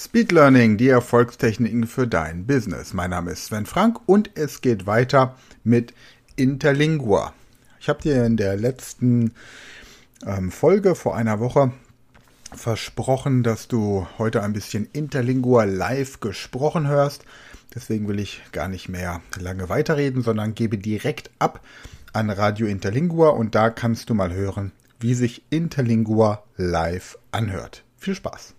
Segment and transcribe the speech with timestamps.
[0.00, 2.94] Speed Learning, die Erfolgstechniken für dein Business.
[2.94, 5.34] Mein Name ist Sven Frank und es geht weiter
[5.64, 5.92] mit
[6.36, 7.34] Interlingua.
[7.80, 9.32] Ich habe dir in der letzten
[10.24, 11.72] ähm, Folge vor einer Woche
[12.52, 17.24] versprochen, dass du heute ein bisschen Interlingua live gesprochen hörst.
[17.74, 21.60] Deswegen will ich gar nicht mehr lange weiterreden, sondern gebe direkt ab
[22.12, 24.70] an Radio Interlingua und da kannst du mal hören,
[25.00, 27.82] wie sich Interlingua live anhört.
[27.96, 28.54] Viel Spaß!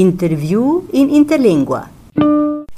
[0.00, 1.86] Interview in Interlingua.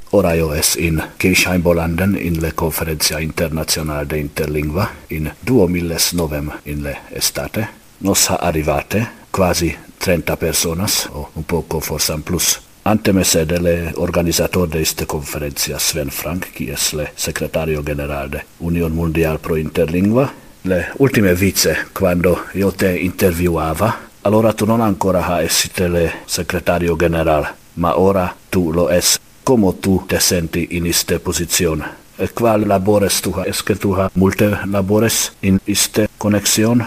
[0.09, 6.97] Ora io es in Keisheimbolanden in le Conferencia Internazionale de Interlingua in 2009 in le
[7.11, 7.67] estate.
[7.99, 12.59] Nos ha arrivate quasi 30 personas, o un poco forse plus.
[12.83, 18.29] Ante me sede le organizzator de iste conferencia Sven Frank, qui es le secretario general
[18.29, 20.29] de Union Mundial pro Interlingua,
[20.63, 26.95] le ultime vice, quando io te interviuava, allora tu non ancora ha essite le secretario
[26.95, 29.19] general, ma ora tu lo es.
[29.43, 32.01] Como tu te senti in iste posizione?
[32.17, 33.43] E qual labores tu ha?
[33.45, 36.83] Es que tu ha multe labores in iste connexion?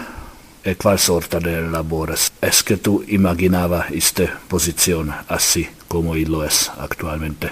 [0.63, 2.31] E qual sorta de labores?
[2.41, 5.77] Es que tu imaginava iste posizione assi?
[5.87, 7.51] como lo es actualmente.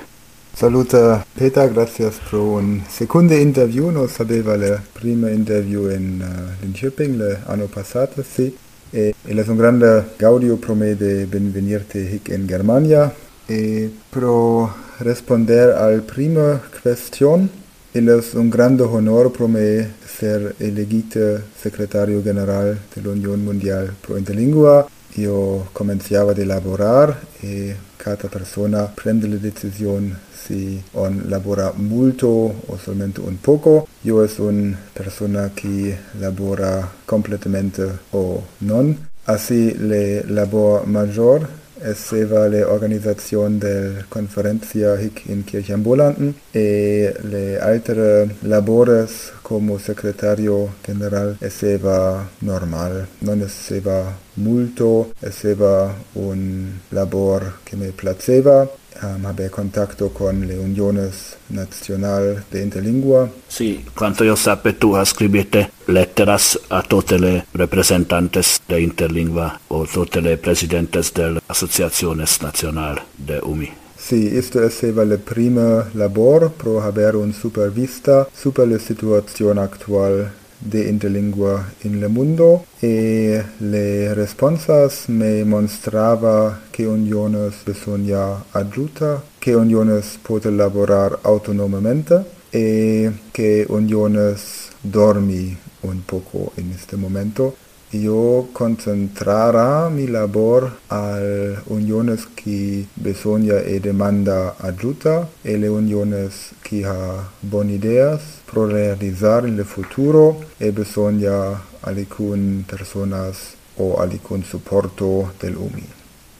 [0.55, 3.91] Saluta Peter, gracias por un segundo interview.
[3.91, 8.55] No sabeva la prima interview en uh, Linköping le anno passato, sì.
[8.89, 13.13] E il è un grande gaudio pro me de benvenirte hic in Germania.
[13.45, 17.49] E pro responder al prima question,
[17.91, 24.87] il è un grande honor pro me ser elegite secretario general dell'Unione Mondiale pro Interlingua.
[25.15, 27.75] Io cominciava a lavorare e
[28.05, 33.87] cada persona prende la decisión si on labora mucho o solamente un poco.
[34.03, 38.95] Yo es una persona que labora completamente o non.
[39.25, 41.49] Así le labor mayor
[41.83, 46.35] es la organización de conferencia hic in Kirchenbolanden.
[46.53, 57.59] E le altre labores como secretario general esseva normal, non esseva multo, esseva un labor
[57.63, 58.67] che me placeva
[59.01, 63.29] um, habe contacto con le uniones nacional de interlingua.
[63.47, 69.85] Sì, quanto io sape tu ha scribite letteras a tutte le representantes de interlingua o
[69.85, 73.83] tutte le presidentes del Associaciones Nacional de UMI.
[73.95, 80.31] Sì, isto esseva le prima labor pro haber un supervista super la situazione actual
[80.65, 89.53] de interlingua in le mundo e le responsas me mostrava che uniones besogna aggiuta, che
[89.53, 97.55] uniones pote laborar autonomamente e che uniones dormi un poco in este momento.
[97.95, 106.83] Io concentrara mi labor al uniones qui besogna e demanda aggiuta e le uniones qui
[106.83, 115.33] ha bon ideas pro realizar in le futuro e besogna alicun personas o alicun supporto
[115.39, 115.87] del UMI.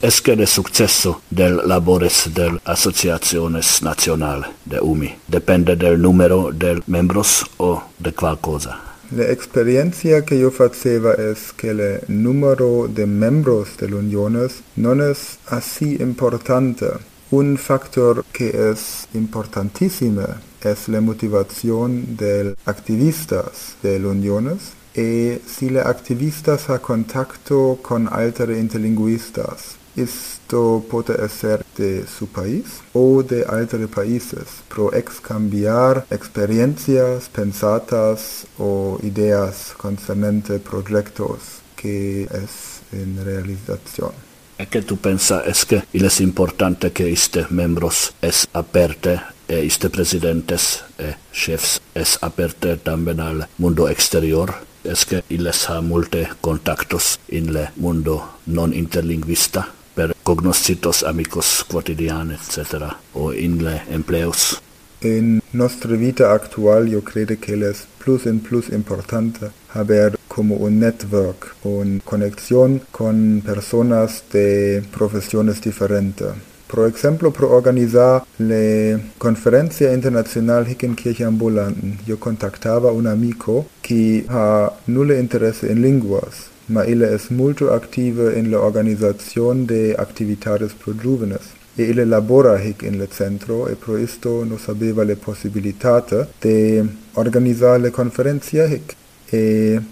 [0.02, 6.82] Es que el successo del labores del Asociaciones Nacional de UMI depende del número de
[6.86, 8.94] membros o de qualcosa.
[9.16, 15.00] La experiencia que yo faceva es que el número de membros de la uniones non
[15.00, 17.00] es así importante.
[17.31, 20.28] Un factor que es importantísimo
[20.59, 28.07] es la motivación de activistas de las uniones y si los activistas ha contacto con
[28.11, 29.75] altere interlinguistas.
[29.95, 39.00] Esto puede ser de su país o de altere países, pro excambiar experiencias pensadas o
[39.03, 44.12] ideas concernentes proyectos que es en realización.
[44.57, 49.89] ¿Qué que tú piensas es que es importante que este miembros es aperte e iste
[49.89, 54.56] presidentes e chefs es aperte también al mundo exterior
[54.86, 55.24] es que
[55.68, 63.64] ha multe contactos in le mundo non interlingvista per cognoscitos amicos quotidiani etc o in
[63.64, 64.62] le empleos.
[65.02, 70.80] En nostra vita actual yo crede que es plus en plus importante haber como un
[70.80, 76.34] network un conexión con personas de profesiones diferentes
[76.67, 83.67] Pro ejemplo, pro organizar la conferencia internacional hic in Kirche ambulanten, yo contactaba un amico
[83.81, 89.95] que ha nulle interesse en lenguas, ma ille es multo active en la organización de
[89.97, 91.53] actividades pro jóvenes.
[91.77, 96.83] E ille labora hic in le centro, e pro isto no sabeva le possibilitate de
[97.13, 98.95] organizzare le conferenze hic.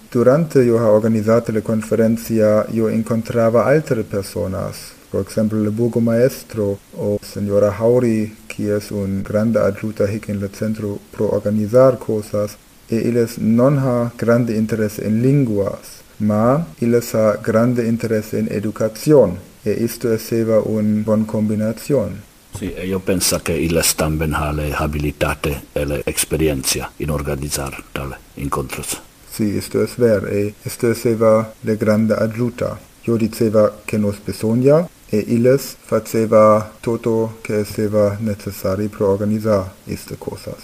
[0.10, 7.20] Durante io ha organizzato le conferenze io incontrava altre personas, per esempio il burgomaestro o
[7.22, 12.56] signora Hauri, che è un grande aiuto hic in il centro pro organizzare cosas,
[12.88, 19.38] e illes non ha grande interesse in linguas, ma illes ha grande interesse in educazione,
[19.62, 22.32] e isto esseva un buon combinazione.
[22.56, 27.84] Sì, e io penso che il stamben ha le abilitate e le esperienze in organizzare
[27.92, 28.84] tale incontri.
[29.30, 32.80] Sì, isto è vero, e isto esseva le grande aggiunta.
[33.06, 40.18] Io diceva che nos bisogna, e illes faceva tutto che esseva necessario per organizzare queste
[40.18, 40.56] cose.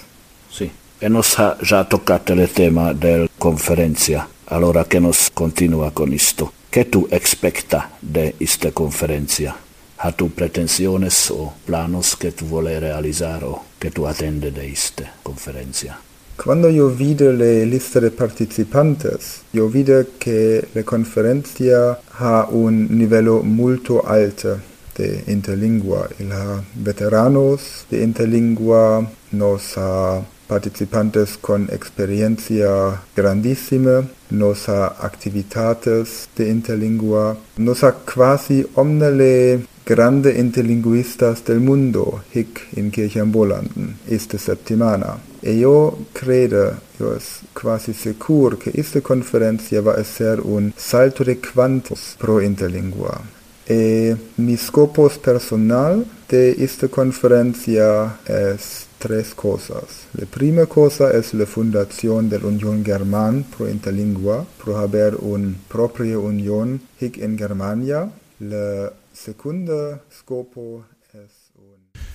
[0.49, 6.11] Sì, e nos ha già toccato il tema della conferenza, allora che nos continua con
[6.11, 6.51] isto.
[6.67, 9.55] Che tu expecta de questa conferenza?
[9.97, 15.11] Ha tu pretensiones o planos che tu vuole realizzare o che tu attende de iste
[15.21, 16.08] conferenza?
[16.41, 23.41] Quando io vide le liste de participantes, io vide che le conferencia ha un livello
[23.41, 24.57] molto alto
[24.95, 26.07] de interlingua.
[26.15, 36.47] Il ha veteranos de interlingua, nos ha participantes con experiencia grandissime, nos ha activitates de
[36.47, 45.28] interlingua, nos ha quasi omne le grande interlinguistas del mundo hic in Kirchenbolanden iste settimana.
[45.41, 51.39] E io credo, io es quasi sicur, che iste conferencia va ser un salto de
[51.39, 53.21] quantos pro interlingua.
[53.65, 60.07] E mi scopos personal de iste conferencia es tres cosas.
[60.13, 65.55] La prima cosa es la fundación de la Unión German pro Interlingua, pro haber un
[65.67, 68.11] propria unión hic in Germania.
[68.39, 70.83] La Sekunde Scopo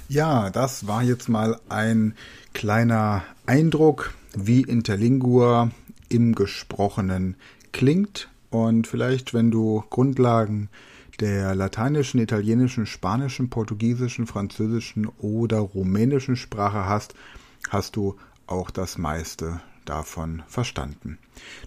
[0.08, 2.14] Ja, das war jetzt mal ein
[2.52, 5.70] kleiner Eindruck, wie Interlingua
[6.08, 7.36] im Gesprochenen
[7.72, 8.28] klingt.
[8.50, 10.68] Und vielleicht, wenn du Grundlagen
[11.20, 17.14] der lateinischen, italienischen, spanischen, portugiesischen, französischen oder rumänischen Sprache hast,
[17.70, 18.16] hast du
[18.46, 21.18] auch das meiste davon verstanden.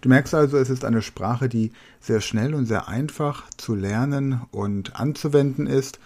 [0.01, 4.41] Du merkst also, es ist eine Sprache, die sehr schnell und sehr einfach zu lernen
[4.51, 5.99] und anzuwenden ist.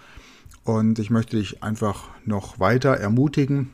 [0.64, 3.72] Und ich möchte dich einfach noch weiter ermutigen,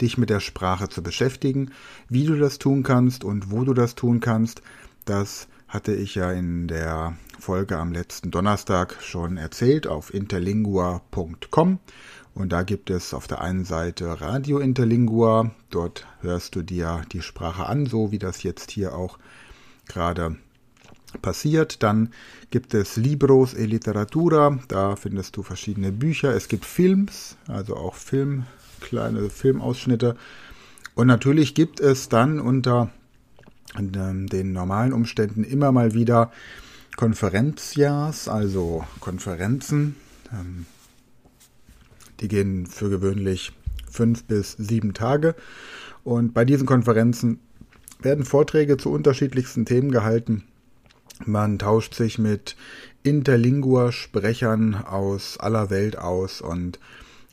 [0.00, 1.70] dich mit der Sprache zu beschäftigen.
[2.08, 4.62] Wie du das tun kannst und wo du das tun kannst,
[5.04, 11.78] das hatte ich ja in der Folge am letzten Donnerstag schon erzählt auf interlingua.com.
[12.34, 15.52] Und da gibt es auf der einen Seite Radio Interlingua.
[15.70, 19.18] Dort hörst du dir die Sprache an, so wie das jetzt hier auch
[19.86, 20.36] gerade
[21.22, 21.82] passiert.
[21.82, 22.10] Dann
[22.50, 24.58] gibt es Libros e Literatura.
[24.68, 26.34] Da findest du verschiedene Bücher.
[26.34, 28.44] Es gibt Films, also auch Film,
[28.80, 30.16] kleine Filmausschnitte.
[30.94, 32.90] Und natürlich gibt es dann unter
[33.78, 36.32] ähm, den normalen Umständen immer mal wieder
[36.96, 39.96] Konferenzias, also Konferenzen.
[40.32, 40.66] Ähm,
[42.20, 43.52] die gehen für gewöhnlich
[43.90, 45.34] fünf bis sieben Tage.
[46.04, 47.40] Und bei diesen Konferenzen
[48.00, 50.44] werden Vorträge zu unterschiedlichsten Themen gehalten.
[51.24, 52.56] Man tauscht sich mit
[53.02, 56.78] Interlingua-Sprechern aus aller Welt aus und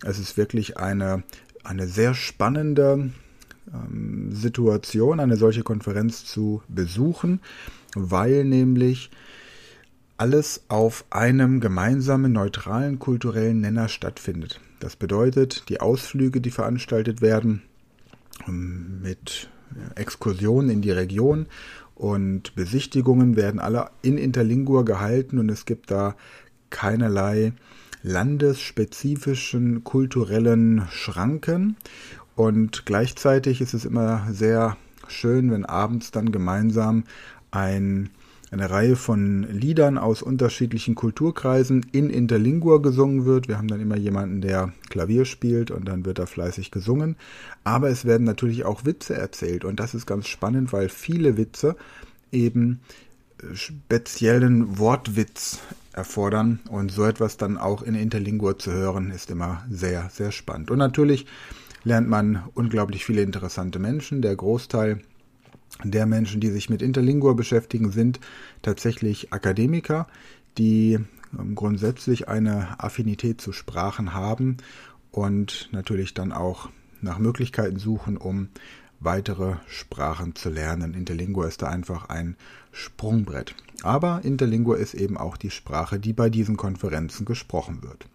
[0.03, 1.23] es ist wirklich eine,
[1.63, 3.11] eine sehr spannende
[3.73, 7.39] ähm, Situation, eine solche Konferenz zu besuchen,
[7.95, 9.09] weil nämlich
[10.17, 14.59] alles auf einem gemeinsamen neutralen kulturellen Nenner stattfindet.
[14.79, 17.61] Das bedeutet, die Ausflüge, die veranstaltet werden,
[18.47, 19.49] ähm, mit
[19.95, 21.47] Exkursionen in die Region
[21.97, 26.16] und Besichtigungen werden alle in Interlingua gehalten und es gibt da
[26.69, 27.54] keinerlei
[28.04, 31.75] landesspezifischen kulturellen Schranken.
[32.35, 34.77] Und gleichzeitig ist es immer sehr
[35.07, 37.04] schön, wenn abends dann gemeinsam
[37.49, 38.11] ein
[38.49, 43.47] eine Reihe von Liedern aus unterschiedlichen Kulturkreisen in Interlingua gesungen wird.
[43.47, 47.18] Wir haben dann immer jemanden, der Klavier spielt und dann wird da fleißig gesungen.
[47.63, 51.75] Aber es werden natürlich auch Witze erzählt und das ist ganz spannend, weil viele Witze
[52.31, 52.80] eben
[53.42, 55.59] äh, speziellen Wortwitz
[55.92, 60.71] erfordern und so etwas dann auch in Interlingua zu hören, ist immer sehr, sehr spannend.
[60.71, 61.25] Und natürlich
[61.83, 64.21] lernt man unglaublich viele interessante Menschen.
[64.21, 65.01] Der Großteil
[65.83, 68.19] der Menschen, die sich mit Interlingua beschäftigen, sind
[68.61, 70.07] tatsächlich Akademiker,
[70.57, 70.99] die
[71.37, 74.57] ähm, grundsätzlich eine Affinität zu Sprachen haben
[75.11, 76.69] und natürlich dann auch
[77.01, 78.49] nach Möglichkeiten suchen, um
[78.99, 80.93] weitere Sprachen zu lernen.
[80.93, 82.35] Interlingua ist da einfach ein
[82.71, 83.55] Sprungbrett.
[83.83, 88.07] Aber Interlingua ist eben auch die Sprache, die bei diesen Konferenzen gesprochen wird.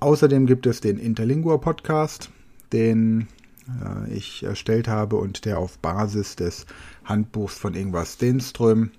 [0.00, 2.30] Außerdem gibt es den Interlingua Podcast,
[2.72, 3.28] den
[3.68, 6.66] äh, ich erstellt habe und der auf Basis des
[7.04, 8.90] Handbuchs von Ingvar Stenström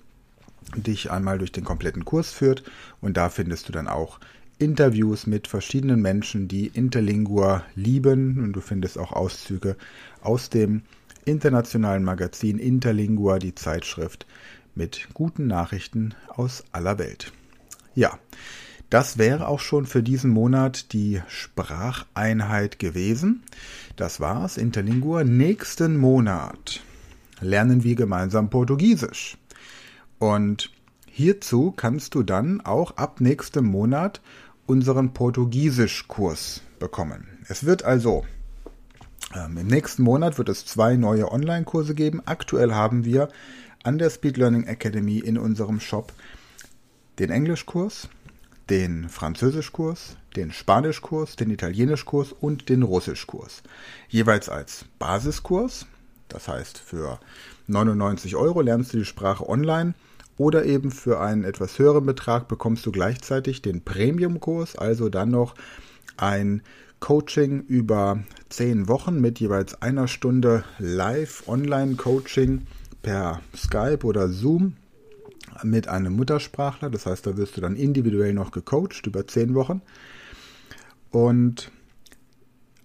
[0.75, 2.63] dich einmal durch den kompletten Kurs führt.
[3.01, 4.19] Und da findest du dann auch
[4.59, 8.39] Interviews mit verschiedenen Menschen, die Interlingua lieben.
[8.39, 9.77] Und du findest auch Auszüge
[10.21, 10.81] aus dem
[11.25, 14.25] internationalen Magazin Interlingua, die Zeitschrift
[14.75, 17.33] mit guten Nachrichten aus aller Welt.
[17.95, 18.17] Ja,
[18.89, 23.43] das wäre auch schon für diesen Monat die Spracheinheit gewesen.
[23.95, 25.23] Das war's, Interlingua.
[25.23, 26.81] Nächsten Monat
[27.41, 29.37] lernen wir gemeinsam Portugiesisch.
[30.19, 30.71] Und
[31.05, 34.21] hierzu kannst du dann auch ab nächstem Monat
[34.65, 37.27] unseren Portugiesischkurs bekommen.
[37.47, 38.25] Es wird also
[39.35, 42.21] ähm, im nächsten Monat wird es zwei neue Online-Kurse geben.
[42.25, 43.29] Aktuell haben wir
[43.83, 46.13] an der Speed Learning Academy in unserem Shop
[47.19, 48.09] den Englischkurs,
[48.69, 53.63] den Französischkurs, den Spanischkurs, den Italienischkurs und den Russischkurs.
[54.09, 55.85] Jeweils als Basiskurs.
[56.27, 57.19] Das heißt, für
[57.67, 59.93] 99 Euro lernst du die Sprache online
[60.37, 65.55] oder eben für einen etwas höheren Betrag bekommst du gleichzeitig den Premium-Kurs, also dann noch
[66.17, 66.61] ein
[66.99, 72.67] Coaching über 10 Wochen mit jeweils einer Stunde Live-Online-Coaching
[73.01, 74.73] per Skype oder Zoom
[75.63, 76.89] mit einem Muttersprachler.
[76.89, 79.81] Das heißt, da wirst du dann individuell noch gecoacht über 10 Wochen.
[81.11, 81.71] Und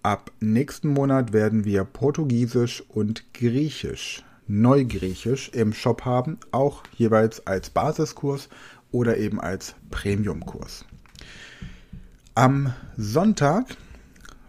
[0.01, 7.69] ab nächsten Monat werden wir Portugiesisch und Griechisch Neugriechisch im Shop haben, auch jeweils als
[7.69, 8.49] Basiskurs
[8.91, 10.85] oder eben als Premiumkurs.
[12.35, 13.77] Am Sonntag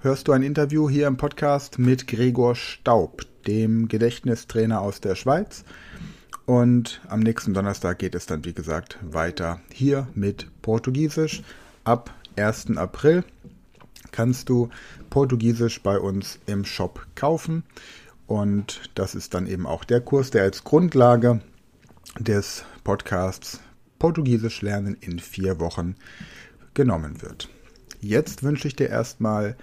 [0.00, 5.64] hörst du ein Interview hier im Podcast mit Gregor Staub, dem Gedächtnistrainer aus der Schweiz.
[6.46, 11.42] Und am nächsten Donnerstag geht es dann, wie gesagt, weiter hier mit Portugiesisch.
[11.84, 12.76] Ab 1.
[12.76, 13.24] April
[14.12, 14.68] kannst du
[15.08, 17.64] Portugiesisch bei uns im Shop kaufen.
[18.26, 21.40] Und das ist dann eben auch der Kurs, der als Grundlage
[22.18, 23.60] des Podcasts
[23.98, 25.96] Portugiesisch lernen in vier Wochen
[26.74, 27.48] genommen wird.
[28.00, 29.56] Jetzt wünsche ich dir erstmal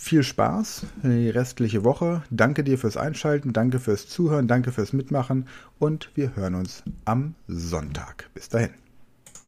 [0.00, 2.22] viel Spaß die restliche Woche.
[2.30, 5.46] Danke dir fürs Einschalten, danke fürs Zuhören, danke fürs Mitmachen
[5.78, 8.30] und wir hören uns am Sonntag.
[8.34, 8.89] Bis dahin.